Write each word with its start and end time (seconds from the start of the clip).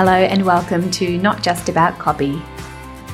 Hello 0.00 0.14
and 0.14 0.46
welcome 0.46 0.90
to 0.92 1.18
Not 1.18 1.42
Just 1.42 1.68
About 1.68 1.98
Copy. 1.98 2.40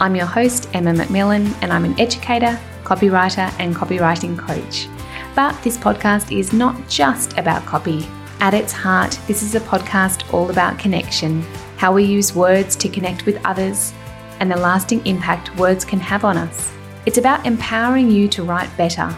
I'm 0.01 0.15
your 0.15 0.25
host, 0.25 0.69
Emma 0.73 0.93
McMillan, 0.93 1.53
and 1.61 1.73
I'm 1.73 1.85
an 1.85 1.99
educator, 1.99 2.57
copywriter, 2.85 3.53
and 3.59 3.75
copywriting 3.75 4.39
coach. 4.39 4.87
But 5.35 5.61
this 5.65 5.77
podcast 5.77 6.31
is 6.31 6.53
not 6.53 6.89
just 6.89 7.37
about 7.39 7.67
copy. 7.67 8.07
At 8.39 8.55
its 8.55 8.71
heart, 8.71 9.19
this 9.27 9.43
is 9.43 9.57
a 9.57 9.61
podcast 9.63 10.33
all 10.33 10.49
about 10.49 10.79
connection, 10.79 11.43
how 11.77 11.93
we 11.93 12.05
use 12.05 12.37
words 12.37 12.77
to 12.77 12.89
connect 12.89 13.27
with 13.27 13.45
others, 13.45 13.93
and 14.39 14.49
the 14.49 14.57
lasting 14.57 15.05
impact 15.09 15.57
words 15.57 15.85
can 15.85 15.99
have 15.99 16.25
on 16.25 16.37
us. 16.37 16.71
It's 17.05 17.19
about 17.19 17.47
empowering 17.47 18.13
you 18.13 18.29
to 18.29 18.45
write 18.45 18.71
better. 18.77 19.13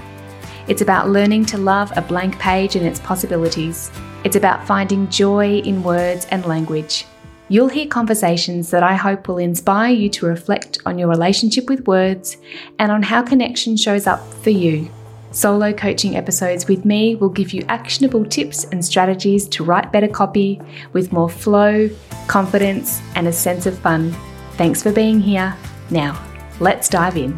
It's 0.69 0.81
about 0.81 1.11
learning 1.11 1.45
to 1.45 1.59
love 1.59 1.93
a 1.95 2.01
blank 2.01 2.39
page 2.39 2.77
and 2.77 2.87
its 2.87 3.01
possibilities. 3.01 3.91
It's 4.25 4.37
about 4.37 4.67
finding 4.67 5.11
joy 5.11 5.59
in 5.59 5.83
words 5.83 6.25
and 6.31 6.47
language. 6.47 7.05
You'll 7.51 7.69
hear 7.69 7.87
conversations 7.87 8.71
that 8.71 8.83
I 8.83 8.95
hope 8.95 9.27
will 9.27 9.39
inspire 9.39 9.93
you 9.93 10.11
to 10.11 10.27
reflect 10.27 10.81
on 10.85 10.99
your 10.99 11.09
relationship 11.09 11.71
with 11.71 11.87
words 11.87 12.37
and 12.79 12.93
on 12.93 13.03
how 13.03 13.23
connection 13.23 13.75
shows 13.79 14.07
up 14.07 14.21
for 14.35 14.51
you. 14.51 14.91
Solo 15.31 15.73
coaching 15.73 16.15
episodes 16.15 16.69
with 16.69 16.85
me 16.85 17.15
will 17.17 17.31
give 17.31 17.55
you 17.55 17.65
actionable 17.69 18.27
tips 18.27 18.65
and 18.65 18.85
strategies 18.85 19.49
to 19.49 19.65
write 19.65 19.91
better 19.93 20.09
copy 20.09 20.61
with 20.93 21.11
more 21.11 21.31
flow, 21.31 21.89
confidence, 22.27 23.01
and 23.15 23.27
a 23.27 23.33
sense 23.33 23.65
of 23.65 23.79
fun. 23.79 24.15
Thanks 24.53 24.83
for 24.83 24.93
being 24.93 25.19
here. 25.19 25.57
Now, 25.91 26.23
let's 26.61 26.89
dive 26.91 27.17
in. 27.17 27.35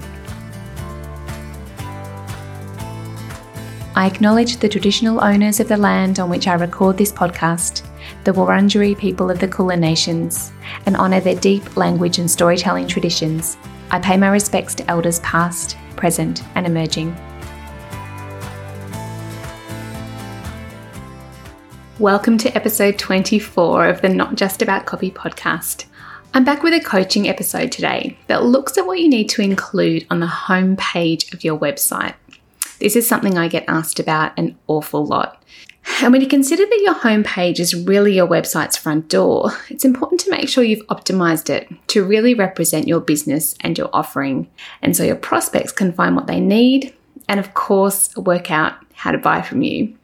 I 3.95 4.07
acknowledge 4.07 4.57
the 4.57 4.69
traditional 4.69 5.23
owners 5.23 5.61
of 5.61 5.69
the 5.69 5.77
land 5.77 6.19
on 6.19 6.31
which 6.31 6.49
I 6.49 6.55
record 6.55 6.97
this 6.97 7.13
podcast 7.13 7.87
the 8.25 8.33
Wurundjeri 8.33 8.97
people 8.99 9.31
of 9.31 9.39
the 9.39 9.49
Kulin 9.49 9.81
Nations 9.81 10.53
and 10.87 10.97
honour 10.97 11.21
their 11.21 11.35
deep 11.35 11.77
language 11.77 12.19
and 12.19 12.31
storytelling 12.31 12.87
traditions. 12.87 13.57
I 13.91 13.99
pay 13.99 14.17
my 14.17 14.29
respects 14.29 14.75
to 14.77 14.91
elders 14.91 15.21
past, 15.21 15.77
present, 15.97 16.43
and 16.55 16.67
emerging. 16.67 17.17
Welcome 21.99 22.39
to 22.39 22.57
episode 22.57 22.99
24 22.99 23.89
of 23.89 24.01
the 24.01 24.09
Not 24.09 24.37
Just 24.37 24.63
About 24.63 24.87
Copy 24.87 25.11
podcast. 25.11 25.85
I'm 26.33 26.45
back 26.45 26.63
with 26.63 26.73
a 26.73 26.81
coaching 26.81 27.29
episode 27.29 27.73
today 27.73 28.17
that 28.29 28.45
looks 28.45 28.79
at 28.79 28.87
what 28.87 29.01
you 29.01 29.09
need 29.09 29.29
to 29.31 29.43
include 29.43 30.07
on 30.11 30.21
the 30.21 30.27
home 30.27 30.77
page 30.77 31.33
of 31.35 31.43
your 31.43 31.59
website. 31.59 32.15
This 32.81 32.97
is 32.97 33.09
something 33.09 33.37
I 33.37 33.49
get 33.49 33.65
asked 33.69 34.01
about 34.01 34.37
an 34.39 34.57
awful 34.67 35.05
lot. 35.05 35.43
And 36.03 36.13
when 36.13 36.21
you 36.21 36.29
consider 36.29 36.65
that 36.65 36.83
your 36.83 36.95
homepage 36.95 37.59
is 37.59 37.75
really 37.75 38.15
your 38.15 38.27
website's 38.27 38.77
front 38.77 39.09
door, 39.09 39.51
it's 39.69 39.85
important 39.85 40.21
to 40.21 40.31
make 40.31 40.49
sure 40.49 40.65
you've 40.65 40.87
optimized 40.89 41.51
it 41.51 41.69
to 41.89 42.05
really 42.05 42.35
represent 42.35 42.89
your 42.89 43.01
business 43.01 43.55
and 43.61 43.77
your 43.77 43.91
offering. 43.93 44.49
And 44.83 44.97
so 44.97 45.05
your 45.05 45.17
prospects 45.17 45.73
can 45.73 45.93
find 45.93 46.17
what 46.17 46.27
they 46.27 46.41
need 46.41 46.95
and, 47.29 47.39
of 47.39 47.55
course, 47.55 48.15
work 48.17 48.51
out 48.51 48.75
how 48.95 49.13
to 49.13 49.19
buy 49.19 49.43
from 49.43 49.63
you. 49.63 49.97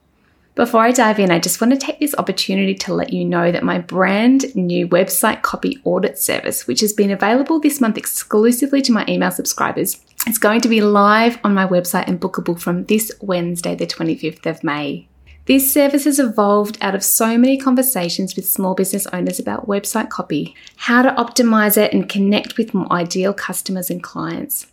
Before 0.56 0.80
I 0.80 0.90
dive 0.90 1.18
in, 1.18 1.30
I 1.30 1.38
just 1.38 1.60
want 1.60 1.74
to 1.74 1.78
take 1.78 2.00
this 2.00 2.14
opportunity 2.16 2.74
to 2.76 2.94
let 2.94 3.12
you 3.12 3.26
know 3.26 3.52
that 3.52 3.62
my 3.62 3.78
brand 3.78 4.56
new 4.56 4.88
website 4.88 5.42
copy 5.42 5.78
audit 5.84 6.18
service, 6.18 6.66
which 6.66 6.80
has 6.80 6.94
been 6.94 7.10
available 7.10 7.60
this 7.60 7.78
month 7.78 7.98
exclusively 7.98 8.80
to 8.80 8.90
my 8.92 9.04
email 9.06 9.30
subscribers, 9.30 10.02
is 10.26 10.38
going 10.38 10.62
to 10.62 10.68
be 10.70 10.80
live 10.80 11.38
on 11.44 11.52
my 11.52 11.66
website 11.66 12.08
and 12.08 12.18
bookable 12.18 12.58
from 12.58 12.84
this 12.84 13.12
Wednesday, 13.20 13.74
the 13.74 13.86
25th 13.86 14.46
of 14.46 14.64
May. 14.64 15.06
This 15.44 15.70
service 15.70 16.04
has 16.04 16.18
evolved 16.18 16.78
out 16.80 16.94
of 16.94 17.04
so 17.04 17.36
many 17.36 17.58
conversations 17.58 18.34
with 18.34 18.48
small 18.48 18.74
business 18.74 19.06
owners 19.08 19.38
about 19.38 19.68
website 19.68 20.08
copy, 20.08 20.54
how 20.76 21.02
to 21.02 21.10
optimize 21.10 21.76
it 21.76 21.92
and 21.92 22.08
connect 22.08 22.56
with 22.56 22.72
more 22.72 22.90
ideal 22.90 23.34
customers 23.34 23.90
and 23.90 24.02
clients. 24.02 24.68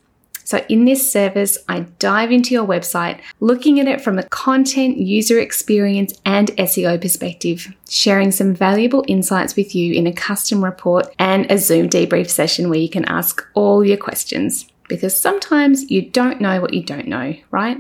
So, 0.54 0.64
in 0.70 0.86
this 0.86 1.12
service, 1.12 1.58
I 1.68 1.80
dive 1.98 2.32
into 2.32 2.54
your 2.54 2.68
website, 2.68 3.22
looking 3.40 3.80
at 3.80 3.88
it 3.88 4.02
from 4.02 4.20
a 4.20 4.30
content, 4.30 4.98
user 4.98 5.40
experience, 5.40 6.14
and 6.26 6.50
SEO 6.58 7.02
perspective, 7.02 7.74
sharing 7.90 8.30
some 8.30 8.54
valuable 8.54 9.04
insights 9.08 9.56
with 9.56 9.74
you 9.74 9.96
in 9.96 10.06
a 10.06 10.14
custom 10.14 10.64
report 10.64 11.12
and 11.18 11.52
a 11.52 11.58
Zoom 11.58 11.90
debrief 11.90 12.30
session 12.30 12.70
where 12.70 12.78
you 12.78 12.88
can 12.88 13.04
ask 13.06 13.44
all 13.56 13.84
your 13.84 13.98
questions. 13.98 14.68
Because 14.88 15.20
sometimes 15.20 15.90
you 15.90 16.04
don't 16.04 16.40
know 16.40 16.62
what 16.62 16.76
you 16.76 16.84
don't 16.84 17.08
know, 17.08 17.34
right? 17.50 17.80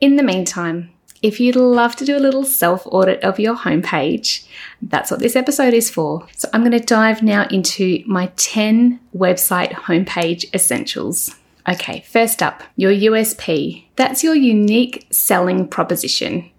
In 0.00 0.16
the 0.16 0.22
meantime, 0.22 0.94
if 1.20 1.38
you'd 1.40 1.56
love 1.56 1.94
to 1.96 2.06
do 2.06 2.16
a 2.16 2.24
little 2.26 2.44
self 2.44 2.86
audit 2.86 3.22
of 3.22 3.38
your 3.38 3.54
homepage, 3.54 4.46
that's 4.80 5.10
what 5.10 5.20
this 5.20 5.36
episode 5.36 5.74
is 5.74 5.90
for. 5.90 6.26
So 6.34 6.48
I'm 6.54 6.62
going 6.62 6.72
to 6.72 6.80
dive 6.80 7.22
now 7.22 7.46
into 7.50 8.02
my 8.06 8.32
10 8.36 8.98
website 9.14 9.72
homepage 9.72 10.46
essentials. 10.54 11.34
Okay, 11.68 12.04
first 12.06 12.42
up, 12.42 12.62
your 12.76 12.92
USP. 12.92 13.84
That's 13.96 14.22
your 14.22 14.34
unique 14.34 15.06
selling 15.10 15.66
proposition. 15.66 16.50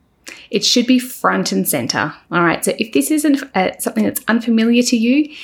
It 0.49 0.65
should 0.65 0.87
be 0.87 0.99
front 0.99 1.51
and 1.51 1.67
center. 1.67 2.13
All 2.31 2.43
right, 2.43 2.65
so 2.65 2.73
if 2.79 2.91
this 2.91 3.11
isn't 3.11 3.43
uh, 3.55 3.77
something 3.77 4.03
that's 4.03 4.21
unfamiliar 4.27 4.81
to 4.83 4.97
you, 4.97 5.35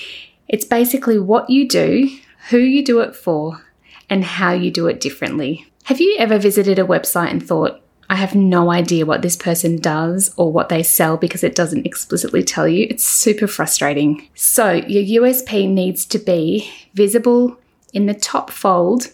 it's 0.48 0.66
basically 0.66 1.20
what 1.20 1.50
you 1.50 1.68
do, 1.68 2.10
who 2.50 2.58
you 2.58 2.84
do 2.84 3.02
it 3.02 3.16
for, 3.16 3.62
and 4.10 4.24
how 4.24 4.52
you 4.52 4.72
do 4.72 4.88
it 4.88 5.00
differently. 5.00 5.66
Have 5.84 6.02
you 6.02 6.16
ever 6.18 6.38
visited 6.38 6.80
a 6.80 6.84
website 6.84 7.30
and 7.30 7.46
thought, 7.46 7.82
I 8.10 8.16
have 8.16 8.36
no 8.36 8.72
idea 8.72 9.06
what 9.06 9.22
this 9.22 9.38
person 9.38 9.78
does 9.78 10.34
or 10.36 10.52
what 10.52 10.68
they 10.68 10.84
sell 10.84 11.16
because 11.16 11.46
it 11.46 11.56
doesn't 11.56 11.86
explicitly 11.86 12.44
tell 12.44 12.68
you. 12.68 12.86
It's 12.90 13.06
super 13.06 13.48
frustrating. 13.48 14.28
So, 14.36 14.74
your 14.74 15.24
USP 15.24 15.70
needs 15.70 16.06
to 16.08 16.20
be 16.20 16.70
visible 16.94 17.58
in 17.94 18.08
the 18.08 18.14
top 18.14 18.50
fold 18.50 19.14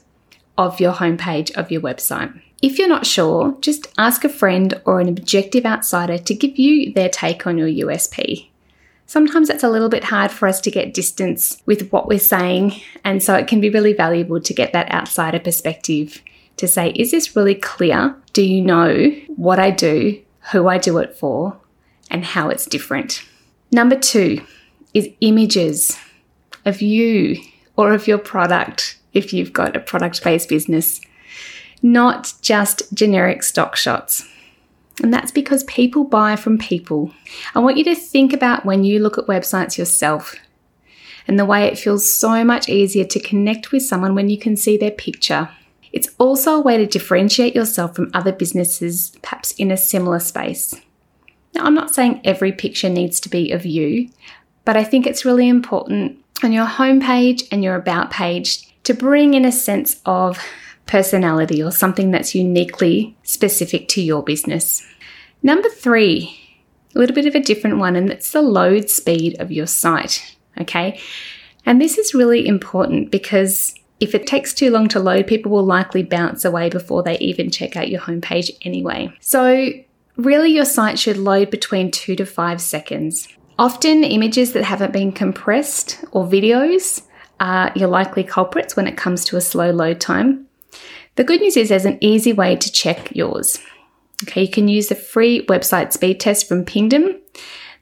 of 0.58 0.80
your 0.80 0.94
homepage 0.94 1.52
of 1.56 1.72
your 1.72 1.82
website. 1.82 2.42
If 2.62 2.80
you're 2.80 2.88
not 2.88 3.06
sure, 3.06 3.56
just 3.62 3.88
ask 3.98 4.24
a 4.24 4.30
friend 4.30 4.82
or 4.86 5.00
an 5.00 5.08
objective 5.08 5.66
outsider 5.66 6.18
to 6.18 6.34
give 6.34 6.58
you 6.58 6.92
their 6.92 7.10
take 7.10 7.46
on 7.46 7.58
your 7.58 7.68
USP. 7.68 8.48
Sometimes 9.06 9.50
it's 9.50 9.64
a 9.64 9.70
little 9.70 9.90
bit 9.90 10.06
hard 10.06 10.32
for 10.32 10.48
us 10.48 10.60
to 10.62 10.72
get 10.72 10.94
distance 10.94 11.62
with 11.66 11.90
what 11.92 12.08
we're 12.08 12.20
saying, 12.20 12.82
and 13.06 13.24
so 13.24 13.36
it 13.36 13.48
can 13.48 13.62
be 13.62 13.70
really 13.70 13.94
valuable 13.94 14.42
to 14.42 14.54
get 14.54 14.74
that 14.74 14.92
outsider 14.92 15.40
perspective 15.40 16.22
to 16.58 16.68
say, 16.68 16.90
is 16.90 17.12
this 17.12 17.36
really 17.36 17.56
clear? 17.56 18.16
Do 18.34 18.44
you 18.44 18.62
know 18.62 19.10
what 19.28 19.60
I 19.60 19.72
do, 19.72 20.22
who 20.52 20.68
I 20.68 20.78
do 20.78 20.98
it 20.98 21.16
for, 21.16 21.58
and 22.12 22.26
how 22.26 22.50
it's 22.50 22.66
different? 22.66 23.24
Number 23.72 23.96
two 23.96 24.42
is 24.94 25.10
images 25.22 25.98
of 26.66 26.82
you 26.82 27.38
or 27.78 27.94
of 27.94 28.08
your 28.08 28.18
product 28.18 28.98
if 29.14 29.34
you've 29.34 29.54
got 29.54 29.76
a 29.76 29.80
product 29.80 30.24
based 30.24 30.50
business, 30.50 31.02
not 31.82 32.34
just 32.42 32.94
generic 32.94 33.44
stock 33.44 33.76
shots. 33.76 34.28
And 35.04 35.14
that's 35.14 35.32
because 35.32 35.64
people 35.66 36.04
buy 36.04 36.36
from 36.36 36.58
people. 36.58 37.14
I 37.54 37.60
want 37.60 37.78
you 37.78 37.84
to 37.86 37.96
think 37.96 38.34
about 38.34 38.66
when 38.66 38.84
you 38.84 39.00
look 39.00 39.18
at 39.18 39.28
websites 39.28 39.78
yourself 39.78 40.36
and 41.28 41.38
the 41.38 41.46
way 41.46 41.66
it 41.66 41.78
feels 41.78 42.12
so 42.12 42.44
much 42.44 42.68
easier 42.68 43.06
to 43.06 43.20
connect 43.20 43.72
with 43.72 43.84
someone 43.84 44.16
when 44.16 44.30
you 44.30 44.40
can 44.40 44.56
see 44.56 44.76
their 44.76 44.92
picture 44.92 45.50
it's 45.98 46.10
also 46.18 46.56
a 46.56 46.62
way 46.62 46.78
to 46.78 46.86
differentiate 46.86 47.56
yourself 47.56 47.96
from 47.96 48.12
other 48.14 48.32
businesses, 48.32 49.14
perhaps 49.22 49.52
in 49.54 49.72
a 49.72 49.78
similar 49.78 50.20
space. 50.20 50.76
Now, 51.56 51.66
I'm 51.66 51.74
not 51.74 51.94
saying 51.94 52.22
every 52.24 52.52
picture 52.52 52.90
needs 52.90 53.20
to 53.22 53.30
be 53.30 53.52
of 53.52 53.66
you, 53.66 54.10
but 54.66 54.78
I 54.78 54.84
think 54.84 55.08
it's 55.08 55.26
really 55.26 55.48
important 55.48 56.24
on 56.44 56.52
your 56.52 56.66
homepage 56.66 57.48
and 57.52 57.64
your 57.64 57.76
about 57.76 58.12
page 58.12 58.67
to 58.88 58.94
bring 58.94 59.34
in 59.34 59.44
a 59.44 59.52
sense 59.52 60.00
of 60.06 60.40
personality 60.86 61.62
or 61.62 61.72
something 61.72 62.12
that's 62.12 62.34
uniquely 62.34 63.18
specific 63.24 63.90
to 63.90 64.02
your 64.02 64.24
business. 64.24 64.82
Number 65.44 65.68
three, 65.68 66.40
a 66.96 67.00
little 67.00 67.14
bit 67.14 67.26
of 67.26 67.36
a 67.36 67.42
different 67.42 67.80
one, 67.80 67.98
and 67.98 68.10
that's 68.10 68.32
the 68.32 68.42
load 68.42 68.90
speed 68.90 69.42
of 69.42 69.52
your 69.52 69.68
site. 69.68 70.38
Okay. 70.62 71.02
And 71.66 71.82
this 71.82 71.98
is 71.98 72.14
really 72.14 72.48
important 72.48 73.12
because 73.12 73.76
if 74.00 74.16
it 74.16 74.26
takes 74.26 74.54
too 74.54 74.72
long 74.72 74.88
to 74.88 75.02
load, 75.02 75.28
people 75.28 75.52
will 75.52 75.66
likely 75.66 76.04
bounce 76.04 76.46
away 76.46 76.70
before 76.70 77.04
they 77.04 77.18
even 77.18 77.52
check 77.52 77.76
out 77.76 77.90
your 77.90 78.00
homepage 78.00 78.52
anyway. 78.62 79.12
So, 79.20 79.70
really, 80.16 80.52
your 80.52 80.64
site 80.64 80.98
should 80.98 81.18
load 81.18 81.52
between 81.52 81.92
two 81.92 82.16
to 82.16 82.26
five 82.26 82.62
seconds. 82.62 83.28
Often, 83.60 84.06
images 84.06 84.54
that 84.54 84.64
haven't 84.64 84.94
been 84.94 85.12
compressed 85.12 86.06
or 86.14 86.26
videos 86.26 87.02
are 87.40 87.72
your 87.76 87.88
likely 87.88 88.24
culprits 88.24 88.76
when 88.76 88.88
it 88.88 88.98
comes 88.98 89.26
to 89.26 89.38
a 89.38 89.42
slow 89.42 89.72
load 89.72 90.00
time. 90.00 90.48
The 91.16 91.24
good 91.24 91.42
news 91.42 91.58
is 91.58 91.70
there's 91.70 91.86
an 91.86 91.98
easy 92.02 92.34
way 92.34 92.56
to 92.56 92.72
check 92.72 93.16
yours. 93.16 93.60
Okay, 94.24 94.44
you 94.44 94.50
can 94.50 94.68
use 94.68 94.88
the 94.88 94.96
free 94.96 95.46
website 95.46 95.94
speed 95.94 96.20
test 96.20 96.48
from 96.48 96.66
Pingdom. 96.66 97.20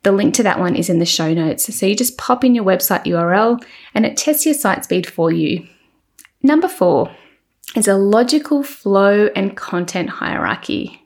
The 0.04 0.12
link 0.12 0.34
to 0.36 0.44
that 0.44 0.60
one 0.60 0.76
is 0.76 0.90
in 0.90 1.00
the 1.00 1.06
show 1.06 1.34
notes. 1.34 1.74
So 1.76 1.86
you 1.86 1.96
just 1.96 2.18
pop 2.18 2.44
in 2.44 2.54
your 2.54 2.64
website 2.64 3.06
URL 3.06 3.64
and 3.94 4.06
it 4.06 4.18
tests 4.18 4.46
your 4.46 4.54
site 4.54 4.84
speed 4.84 5.08
for 5.08 5.32
you. 5.32 5.68
Number 6.44 6.68
four 6.68 7.10
is 7.76 7.88
a 7.88 7.96
logical 7.96 8.64
flow 8.64 9.30
and 9.36 9.58
content 9.58 10.10
hierarchy. 10.10 11.02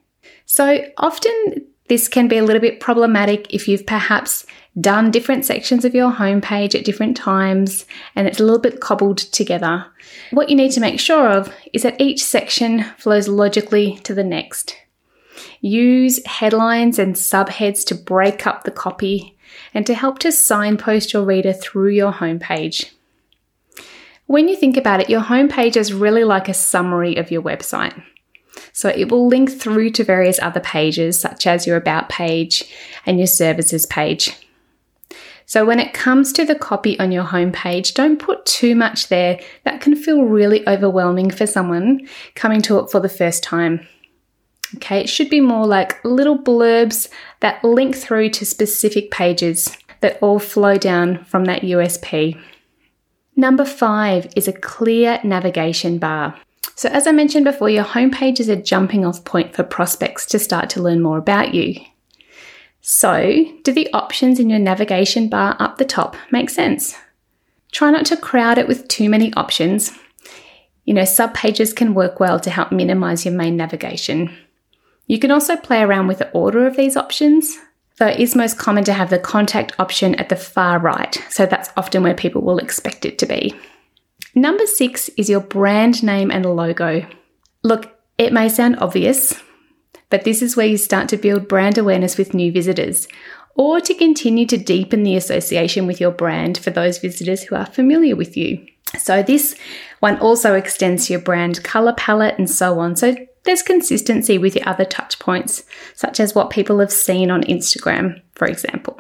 So 0.46 0.84
often 0.98 1.66
This 1.90 2.08
can 2.08 2.28
be 2.28 2.38
a 2.38 2.44
little 2.44 2.62
bit 2.62 2.80
problematic 2.80 3.52
if 3.54 3.68
you've 3.68 3.86
perhaps 3.86 4.46
done 4.80 5.10
different 5.10 5.44
sections 5.44 5.84
of 5.84 5.96
your 5.96 6.12
homepage 6.12 6.76
at 6.76 6.86
different 6.86 7.18
times 7.18 7.86
and 8.16 8.28
it's 8.28 8.40
a 8.40 8.44
little 8.44 8.60
bit 8.60 8.80
cobbled 8.80 9.18
together. 9.18 9.88
What 10.32 10.50
you 10.50 10.56
need 10.56 10.72
to 10.74 10.80
make 10.80 11.00
sure 11.00 11.28
of 11.28 11.54
is 11.74 11.82
that 11.82 12.00
each 12.00 12.24
section 12.24 12.84
flows 12.98 13.28
logically 13.28 13.98
to 14.04 14.14
the 14.14 14.24
next. 14.24 14.78
Use 15.62 16.24
headlines 16.26 17.00
and 17.00 17.16
subheads 17.16 17.84
to 17.88 17.96
break 17.96 18.46
up 18.46 18.64
the 18.64 18.72
copy 18.72 19.36
and 19.74 19.86
to 19.88 19.96
help 19.96 20.20
to 20.20 20.32
signpost 20.32 21.12
your 21.12 21.24
reader 21.24 21.54
through 21.54 21.90
your 21.90 22.14
homepage. 22.14 22.92
When 24.28 24.48
you 24.48 24.56
think 24.56 24.78
about 24.78 25.02
it, 25.02 25.10
your 25.10 25.22
homepage 25.22 25.76
is 25.76 25.92
really 25.92 26.24
like 26.24 26.48
a 26.48 26.54
summary 26.54 27.16
of 27.16 27.32
your 27.32 27.42
website. 27.42 28.00
So 28.74 28.90
it 28.90 29.12
will 29.12 29.28
link 29.28 29.52
through 29.52 29.92
to 29.92 30.04
various 30.04 30.40
other 30.42 30.60
pages, 30.60 31.20
such 31.20 31.48
as 31.48 31.68
your 31.68 31.78
About 31.78 32.10
page 32.10 32.64
and 33.06 33.18
your 33.18 33.28
Services 33.28 33.86
page. 33.86 34.36
So 35.46 35.66
when 35.66 35.80
it 35.80 35.94
comes 35.94 36.32
to 36.34 36.46
the 36.46 36.54
copy 36.54 37.00
on 37.00 37.12
your 37.12 37.24
homepage, 37.24 37.96
don't 37.96 38.20
put 38.20 38.46
too 38.46 38.76
much 38.76 39.08
there. 39.08 39.40
That 39.64 39.82
can 39.82 39.96
feel 39.96 40.24
really 40.24 40.68
overwhelming 40.68 41.32
for 41.32 41.48
someone 41.48 42.08
coming 42.36 42.62
to 42.62 42.78
it 42.78 42.92
for 42.92 43.00
the 43.00 43.10
first 43.10 43.42
time. 43.42 43.88
Okay, 44.76 45.00
it 45.00 45.10
should 45.10 45.30
be 45.30 45.42
more 45.42 45.66
like 45.66 46.04
little 46.06 46.38
blurbs 46.38 47.10
that 47.40 47.64
link 47.64 47.96
through 47.96 48.30
to 48.30 48.46
specific 48.46 49.10
pages 49.10 49.76
that 50.02 50.20
all 50.22 50.38
flow 50.38 50.78
down 50.78 51.24
from 51.26 51.46
that 51.46 51.64
USP. 51.64 52.40
Number 53.36 53.66
five 53.66 54.32
is 54.36 54.48
a 54.48 54.54
clear 54.54 55.20
navigation 55.24 55.98
bar. 55.98 56.38
So, 56.80 56.88
as 56.88 57.08
I 57.08 57.12
mentioned 57.12 57.44
before, 57.44 57.70
your 57.70 57.84
homepage 57.84 58.40
is 58.40 58.48
a 58.48 58.56
jumping 58.56 59.06
off 59.06 59.26
point 59.26 59.54
for 59.54 59.64
prospects 59.64 60.26
to 60.28 60.40
start 60.40 60.70
to 60.70 60.82
learn 60.82 61.02
more 61.02 61.18
about 61.18 61.54
you. 61.54 61.76
So, 62.80 63.44
do 63.66 63.74
the 63.74 63.92
options 63.92 64.40
in 64.40 64.50
your 64.50 64.60
navigation 64.60 65.28
bar 65.28 65.58
up 65.60 65.78
the 65.78 65.84
top 65.84 66.16
make 66.32 66.50
sense? 66.50 66.96
Try 67.74 67.92
not 67.92 68.06
to 68.06 68.16
crowd 68.16 68.58
it 68.58 68.66
with 68.66 68.88
too 68.88 69.10
many 69.10 69.34
options. 69.34 69.92
You 70.86 70.94
know, 70.94 71.02
subpages 71.02 71.76
can 71.76 71.96
work 71.96 72.22
well 72.22 72.40
to 72.40 72.50
help 72.50 72.72
minimize 72.72 73.26
your 73.26 73.34
main 73.34 73.58
navigation. 73.58 74.34
You 75.06 75.20
can 75.20 75.32
also 75.32 75.58
play 75.58 75.82
around 75.82 76.08
with 76.08 76.20
the 76.20 76.32
order 76.32 76.66
of 76.66 76.78
these 76.78 76.96
options, 76.96 77.58
though 77.98 78.08
it 78.08 78.22
is 78.22 78.38
most 78.38 78.58
common 78.58 78.86
to 78.86 78.94
have 78.94 79.10
the 79.10 79.20
contact 79.20 79.78
option 79.80 80.16
at 80.16 80.30
the 80.30 80.38
far 80.38 80.80
right, 80.80 81.22
so 81.30 81.46
that's 81.46 81.72
often 81.76 82.04
where 82.04 82.16
people 82.16 82.42
will 82.42 82.58
expect 82.58 83.04
it 83.04 83.20
to 83.20 83.26
be. 83.26 83.54
Number 84.36 84.66
six 84.66 85.10
is 85.10 85.30
your 85.30 85.40
brand 85.40 86.04
name 86.04 86.32
and 86.32 86.46
logo. 86.46 87.08
Look, 87.64 87.92
it 88.18 88.34
may 88.34 88.50
sound 88.50 88.78
obvious, 88.80 89.34
but 90.10 90.24
this 90.24 90.42
is 90.42 90.56
where 90.56 90.68
you 90.68 90.78
start 90.78 91.10
to 91.10 91.18
build 91.18 91.48
brand 91.48 91.78
awareness 91.78 92.18
with 92.18 92.34
new 92.34 92.52
visitors, 92.52 93.08
or 93.56 93.80
to 93.82 93.94
continue 93.94 94.46
to 94.46 94.58
deepen 94.58 95.04
the 95.04 95.16
association 95.16 95.88
with 95.88 96.00
your 96.00 96.12
brand 96.12 96.58
for 96.58 96.70
those 96.70 97.00
visitors 97.00 97.44
who 97.44 97.56
are 97.56 97.66
familiar 97.66 98.16
with 98.16 98.38
you. 98.38 98.66
So, 98.98 99.22
this 99.22 99.56
one 100.00 100.18
also 100.20 100.56
extends 100.56 101.08
to 101.08 101.14
your 101.14 101.22
brand 101.22 101.64
color 101.64 101.94
palette 101.94 102.38
and 102.38 102.50
so 102.50 102.80
on. 102.80 102.96
So, 102.96 103.16
there's 103.44 103.62
consistency 103.62 104.38
with 104.38 104.56
your 104.56 104.68
other 104.68 104.86
touch 104.86 105.20
points, 105.20 105.64
such 105.96 106.20
as 106.20 106.36
what 106.36 106.50
people 106.50 106.80
have 106.80 106.92
seen 106.92 107.32
on 107.32 107.44
Instagram, 107.44 108.22
for 108.34 108.48
example. 108.48 109.00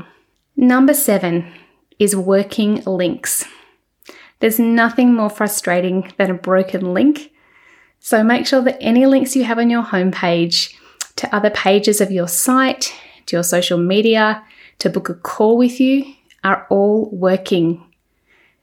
Number 0.55 0.93
seven 0.93 1.51
is 1.99 2.15
working 2.15 2.83
links. 2.85 3.45
There's 4.39 4.59
nothing 4.59 5.13
more 5.13 5.29
frustrating 5.29 6.11
than 6.17 6.31
a 6.31 6.35
broken 6.35 6.93
link. 6.93 7.31
So 7.99 8.23
make 8.23 8.47
sure 8.47 8.61
that 8.61 8.77
any 8.81 9.05
links 9.05 9.35
you 9.35 9.43
have 9.43 9.59
on 9.59 9.69
your 9.69 9.83
homepage 9.83 10.75
to 11.17 11.35
other 11.35 11.49
pages 11.49 11.99
of 11.99 12.11
your 12.11 12.27
site, 12.27 12.93
to 13.25 13.35
your 13.35 13.43
social 13.43 13.77
media, 13.77 14.43
to 14.79 14.89
book 14.89 15.09
a 15.09 15.13
call 15.13 15.57
with 15.57 15.79
you 15.79 16.13
are 16.43 16.65
all 16.69 17.09
working. 17.11 17.83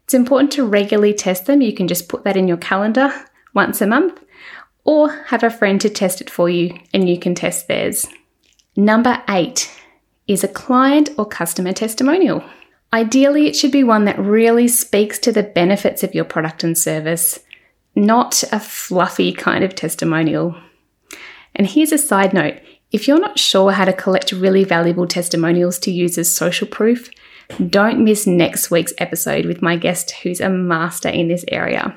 It's 0.05 0.14
important 0.14 0.52
to 0.52 0.64
regularly 0.64 1.12
test 1.12 1.46
them. 1.46 1.61
You 1.61 1.75
can 1.75 1.88
just 1.88 2.08
put 2.08 2.25
that 2.25 2.37
in 2.37 2.49
your 2.49 2.56
calendar 2.56 3.12
once 3.55 3.81
a 3.81 3.87
month 3.87 4.23
or 4.84 5.11
have 5.26 5.43
a 5.43 5.50
friend 5.50 5.81
to 5.81 5.90
test 5.90 6.20
it 6.20 6.31
for 6.31 6.49
you 6.49 6.78
and 6.94 7.08
you 7.08 7.19
can 7.19 7.34
test 7.34 7.69
theirs. 7.69 8.06
Number 8.76 9.23
eight 9.28 9.70
is 10.26 10.44
a 10.44 10.49
client 10.49 11.11
or 11.19 11.26
customer 11.26 11.73
testimonial. 11.73 12.43
Ideally, 12.93 13.47
it 13.47 13.56
should 13.56 13.73
be 13.73 13.85
one 13.85 14.05
that 14.05 14.19
really 14.19 14.69
speaks 14.69 15.19
to 15.21 15.33
the 15.33 15.43
benefits 15.43 16.03
of 16.03 16.15
your 16.15 16.25
product 16.25 16.65
and 16.65 16.77
service, 16.79 17.38
not 17.94 18.43
a 18.53 18.61
fluffy 18.61 19.33
kind 19.33 19.65
of 19.65 19.75
testimonial. 19.75 20.56
And 21.55 21.67
here's 21.67 21.93
a 21.93 21.99
side 21.99 22.33
note 22.33 22.61
if 22.93 23.09
you're 23.09 23.21
not 23.21 23.38
sure 23.38 23.73
how 23.73 23.85
to 23.85 23.93
collect 23.93 24.33
really 24.33 24.65
valuable 24.65 25.06
testimonials 25.06 25.79
to 25.81 25.91
use 25.91 26.17
as 26.17 26.33
social 26.33 26.69
proof, 26.69 27.11
don't 27.69 28.05
miss 28.05 28.27
next 28.27 28.71
week's 28.71 28.94
episode 28.99 29.47
with 29.47 29.62
my 29.62 29.77
guest 29.77 30.12
who's 30.23 30.41
a 30.41 30.49
master 30.49 31.09
in 31.09 31.29
this 31.29 31.44
area. 31.49 31.97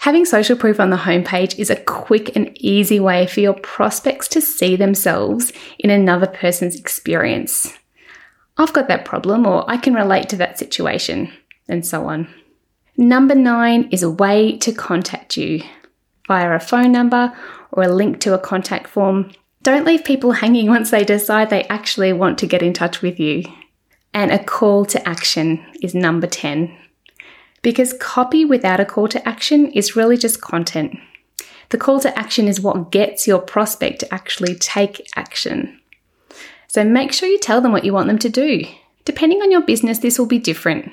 Having 0.00 0.26
social 0.26 0.56
proof 0.56 0.78
on 0.78 0.90
the 0.90 0.96
homepage 0.96 1.58
is 1.58 1.70
a 1.70 1.76
quick 1.76 2.36
and 2.36 2.56
easy 2.60 3.00
way 3.00 3.26
for 3.26 3.40
your 3.40 3.54
prospects 3.54 4.28
to 4.28 4.40
see 4.40 4.76
themselves 4.76 5.52
in 5.78 5.90
another 5.90 6.26
person's 6.26 6.78
experience. 6.78 7.72
I've 8.58 8.72
got 8.72 8.88
that 8.88 9.04
problem, 9.04 9.46
or 9.46 9.64
I 9.70 9.76
can 9.76 9.94
relate 9.94 10.28
to 10.30 10.36
that 10.36 10.58
situation, 10.58 11.32
and 11.68 11.86
so 11.86 12.06
on. 12.08 12.28
Number 12.96 13.36
nine 13.36 13.88
is 13.92 14.02
a 14.02 14.10
way 14.10 14.58
to 14.58 14.72
contact 14.72 15.36
you 15.36 15.62
via 16.26 16.50
a 16.50 16.58
phone 16.58 16.90
number 16.90 17.32
or 17.72 17.84
a 17.84 17.94
link 17.94 18.20
to 18.20 18.34
a 18.34 18.38
contact 18.38 18.88
form. 18.88 19.30
Don't 19.62 19.86
leave 19.86 20.04
people 20.04 20.32
hanging 20.32 20.68
once 20.68 20.90
they 20.90 21.04
decide 21.04 21.48
they 21.48 21.64
actually 21.64 22.12
want 22.12 22.38
to 22.38 22.46
get 22.46 22.62
in 22.62 22.72
touch 22.72 23.00
with 23.00 23.20
you. 23.20 23.44
And 24.12 24.32
a 24.32 24.42
call 24.42 24.84
to 24.86 25.08
action 25.08 25.64
is 25.80 25.94
number 25.94 26.26
10 26.26 26.76
because 27.62 27.92
copy 27.94 28.44
without 28.44 28.80
a 28.80 28.84
call 28.84 29.08
to 29.08 29.28
action 29.28 29.70
is 29.72 29.96
really 29.96 30.16
just 30.16 30.40
content. 30.40 30.98
The 31.70 31.78
call 31.78 32.00
to 32.00 32.18
action 32.18 32.48
is 32.48 32.60
what 32.60 32.90
gets 32.90 33.26
your 33.26 33.40
prospect 33.40 34.00
to 34.00 34.14
actually 34.14 34.54
take 34.54 35.06
action. 35.16 35.80
So 36.68 36.84
make 36.84 37.12
sure 37.12 37.28
you 37.28 37.38
tell 37.38 37.60
them 37.60 37.72
what 37.72 37.84
you 37.84 37.92
want 37.92 38.08
them 38.08 38.18
to 38.20 38.28
do. 38.28 38.64
Depending 39.04 39.40
on 39.40 39.50
your 39.50 39.62
business, 39.62 39.98
this 39.98 40.18
will 40.18 40.26
be 40.26 40.38
different. 40.38 40.92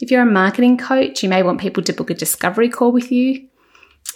If 0.00 0.10
you're 0.10 0.22
a 0.22 0.26
marketing 0.26 0.78
coach, 0.78 1.22
you 1.22 1.28
may 1.28 1.42
want 1.42 1.60
people 1.60 1.82
to 1.84 1.92
book 1.92 2.10
a 2.10 2.14
discovery 2.14 2.68
call 2.68 2.92
with 2.92 3.12
you. 3.12 3.48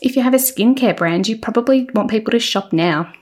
If 0.03 0.17
you 0.17 0.23
have 0.23 0.35
a 0.35 0.39
skincare 0.39 0.97
brand, 0.97 1.29
you 1.29 1.39
probably 1.39 1.89
want 1.95 2.11
people 2.11 2.33
to 2.33 2.39
shop 2.39 2.73
now. 2.73 3.13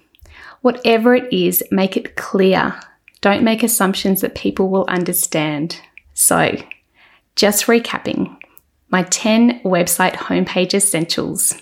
Whatever 0.62 1.14
it 1.14 1.32
is, 1.32 1.62
make 1.70 1.96
it 1.96 2.16
clear. 2.16 2.80
Don't 3.20 3.42
make 3.42 3.62
assumptions 3.62 4.20
that 4.22 4.34
people 4.34 4.68
will 4.68 4.86
understand. 4.88 5.80
So, 6.14 6.56
just 7.36 7.66
recapping 7.66 8.36
my 8.94 9.02
10 9.02 9.60
website 9.62 10.12
homepage 10.12 10.72
essentials 10.72 11.60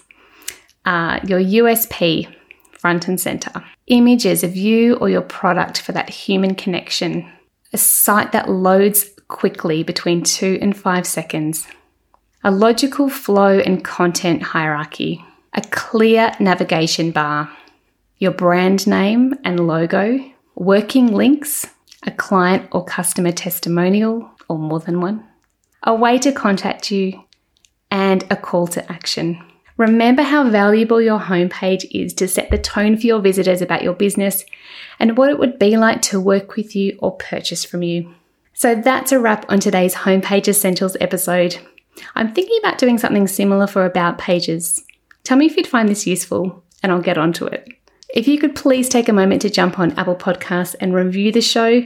are 0.85 1.19
your 1.27 1.41
USP, 1.41 2.33
front 2.83 3.07
and 3.07 3.21
center, 3.21 3.65
images 3.87 4.43
of 4.43 4.57
you 4.57 4.97
or 4.97 5.09
your 5.09 5.23
product 5.23 5.81
for 5.81 5.93
that 5.93 6.11
human 6.11 6.53
connection, 6.53 7.31
a 7.73 7.79
site 7.79 8.33
that 8.33 8.51
loads 8.51 9.09
quickly 9.29 9.85
between 9.85 10.25
two 10.25 10.59
and 10.61 10.77
five 10.77 11.07
seconds, 11.07 11.69
a 12.43 12.51
logical 12.51 13.09
flow 13.09 13.61
and 13.61 13.85
content 13.85 14.43
hierarchy, 14.43 15.25
a 15.55 15.61
clear 15.71 16.33
navigation 16.41 17.13
bar, 17.13 17.49
your 18.19 18.33
brand 18.33 18.85
name 18.85 19.33
and 19.45 19.65
logo, 19.69 20.19
working 20.57 21.07
links, 21.13 21.65
a 22.03 22.11
client 22.11 22.69
or 22.73 22.85
customer 22.85 23.31
testimonial, 23.31 24.29
or 24.49 24.59
more 24.59 24.81
than 24.81 25.01
one, 25.01 25.25
a 25.85 25.95
way 25.95 26.19
to 26.19 26.33
contact 26.33 26.91
you, 26.91 27.23
and 27.93 28.25
a 28.29 28.35
call 28.35 28.67
to 28.67 28.91
action. 28.91 29.41
Remember 29.77 30.23
how 30.23 30.49
valuable 30.49 31.01
your 31.01 31.19
homepage 31.19 31.87
is 31.91 32.13
to 32.15 32.29
set 32.29 32.51
the 32.51 32.59
tone 32.59 32.97
for 32.97 33.07
your 33.07 33.21
visitors 33.21 33.63
about 33.63 33.83
your 33.83 33.95
business 33.95 34.45
and 34.99 35.17
what 35.17 35.31
it 35.31 35.39
would 35.39 35.59
be 35.59 35.77
like 35.77 36.03
to 36.03 36.21
work 36.21 36.57
with 36.57 36.77
you 36.77 36.99
or 37.01 37.17
purchase 37.17 37.65
from 37.65 37.83
you. 37.83 38.15
So 38.55 38.75
that's 38.75 39.13
a 39.13 39.19
wrap 39.19 39.47
on 39.49 39.61
today's 39.61 39.95
Homepage 39.95 40.47
Essentials 40.47 40.97
episode. 41.01 41.59
I'm 42.15 42.33
thinking 42.33 42.59
about 42.59 42.79
doing 42.79 42.99
something 42.99 43.27
similar 43.27 43.67
for 43.67 43.85
About 43.85 44.19
Pages. 44.19 44.85
Tell 45.25 45.37
me 45.37 45.47
if 45.47 45.57
you'd 45.57 45.67
find 45.67 45.89
this 45.89 46.07
useful, 46.07 46.63
and 46.83 46.93
I'll 46.93 47.01
get 47.01 47.19
onto 47.19 47.47
it. 47.47 47.69
If 48.15 48.29
you 48.29 48.39
could 48.39 48.55
please 48.55 48.89
take 48.89 49.09
a 49.09 49.13
moment 49.13 49.43
to 49.43 49.51
jump 49.51 49.79
on 49.79 49.93
Apple 49.93 50.17
Podcasts 50.17 50.75
and 50.81 50.95
review 50.95 51.33
the 51.33 51.41
show, 51.41 51.83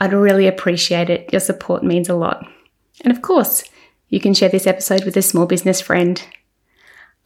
I'd 0.00 0.12
really 0.12 0.48
appreciate 0.48 1.10
it. 1.10 1.32
Your 1.32 1.40
support 1.40 1.84
means 1.84 2.08
a 2.08 2.16
lot. 2.16 2.46
And 3.02 3.12
of 3.12 3.22
course, 3.22 3.64
you 4.08 4.18
can 4.20 4.34
share 4.34 4.48
this 4.48 4.66
episode 4.66 5.04
with 5.04 5.16
a 5.16 5.22
small 5.22 5.46
business 5.46 5.80
friend. 5.80 6.22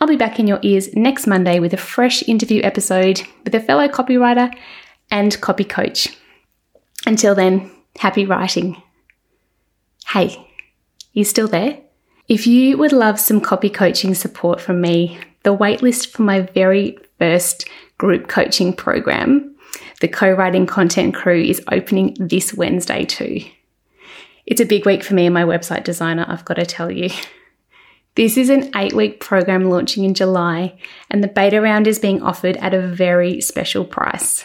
I'll 0.01 0.09
be 0.09 0.17
back 0.17 0.39
in 0.39 0.47
your 0.47 0.61
ears 0.63 0.95
next 0.95 1.27
Monday 1.27 1.59
with 1.59 1.73
a 1.73 1.79
fresh 1.79 2.23
interview 2.29 2.63
episode 2.63 3.23
with 3.43 3.55
a 3.55 3.61
fellow 3.61 3.89
copywriter 3.89 4.57
and 5.11 5.41
copy 5.41 5.65
coach. 5.65 6.17
Until 7.05 7.35
then, 7.35 7.71
happy 7.99 8.25
writing. 8.25 8.81
Hey, 10.07 10.49
you 11.13 11.25
still 11.25 11.49
there? 11.49 11.81
If 12.29 12.47
you 12.47 12.79
would 12.79 12.93
love 12.93 13.19
some 13.19 13.41
copy 13.41 13.71
coaching 13.71 14.15
support 14.15 14.61
from 14.61 14.81
me, 14.81 15.19
the 15.43 15.57
waitlist 15.57 16.11
for 16.11 16.23
my 16.23 16.43
very 16.43 16.99
first 17.19 17.69
group 17.97 18.29
coaching 18.29 18.73
program 18.73 19.57
The 20.01 20.09
co 20.09 20.31
writing 20.31 20.67
content 20.67 21.15
crew 21.15 21.43
is 21.43 21.61
opening 21.73 22.17
this 22.21 22.55
Wednesday 22.55 23.05
too. 23.05 23.41
It's 24.47 24.61
a 24.61 24.67
big 24.67 24.87
week 24.87 25.03
for 25.03 25.15
me 25.15 25.27
and 25.27 25.35
my 25.35 25.45
website 25.45 25.83
designer, 25.83 26.25
I've 26.29 26.45
got 26.45 26.55
to 26.55 26.67
tell 26.67 26.91
you. 26.91 27.11
This 28.19 28.37
is 28.37 28.51
an 28.51 28.73
eight 28.75 28.95
week 28.95 29.21
program 29.21 29.71
launching 29.71 30.03
in 30.03 30.13
July, 30.13 30.77
and 31.09 31.23
the 31.23 31.29
beta 31.29 31.61
round 31.61 31.87
is 31.87 32.01
being 32.01 32.21
offered 32.21 32.57
at 32.57 32.75
a 32.75 32.81
very 32.81 33.41
special 33.41 33.85
price. 33.85 34.45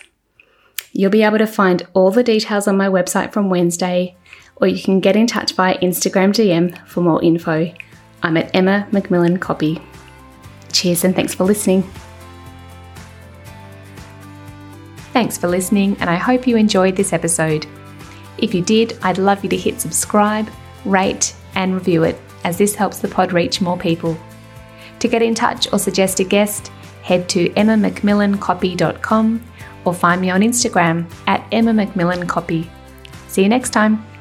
You'll 0.92 1.10
be 1.10 1.24
able 1.24 1.40
to 1.40 1.48
find 1.48 1.82
all 1.96 2.12
the 2.12 2.22
details 2.22 2.68
on 2.68 2.78
my 2.78 2.88
website 2.88 3.34
from 3.34 3.50
Wednesday, 3.50 4.16
or 4.58 4.68
you 4.68 4.80
can 4.80 5.00
get 5.00 5.16
in 5.16 5.26
touch 5.26 5.54
via 5.54 5.76
Instagram 5.80 6.34
DM 6.34 6.88
for 6.88 7.02
more 7.02 7.24
info. 7.24 7.74
I'm 8.22 8.38
at 8.38 8.56
Emma 8.56 8.88
McMillan 8.92 9.42
Copy. 9.42 9.82
Cheers 10.72 11.04
and 11.04 11.16
thanks 11.16 11.34
for 11.34 11.44
listening. 11.44 11.82
Thanks 15.14 15.36
for 15.36 15.48
listening, 15.48 15.98
and 16.00 16.12
I 16.12 16.18
hope 16.18 16.46
you 16.46 16.58
enjoyed 16.58 16.96
this 16.96 17.12
episode. 17.12 17.66
If 18.38 18.54
you 18.54 18.62
did, 18.62 19.00
I'd 19.02 19.18
love 19.18 19.44
you 19.44 19.50
to 19.50 19.58
hit 19.58 19.82
subscribe, 19.82 20.48
rate, 20.86 21.34
and 21.56 21.74
review 21.74 22.04
it 22.04 22.20
as 22.44 22.58
this 22.58 22.76
helps 22.76 23.00
the 23.00 23.08
pod 23.08 23.34
reach 23.34 23.62
more 23.62 23.78
people. 23.78 24.18
To 25.00 25.08
get 25.08 25.22
in 25.22 25.36
touch 25.36 25.72
or 25.74 25.80
suggest 25.80 26.20
a 26.20 26.24
guest, 26.24 26.72
head 27.02 27.28
to 27.30 27.50
emmamcmillancopy.com 27.50 29.44
or 29.86 29.94
find 29.94 30.22
me 30.22 30.30
on 30.30 30.42
Instagram 30.42 31.12
at 31.28 31.50
emmamcmillancopy. 31.52 32.68
See 33.28 33.44
you 33.44 33.50
next 33.50 33.72
time. 33.72 34.13